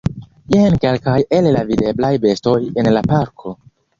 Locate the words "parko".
3.15-3.57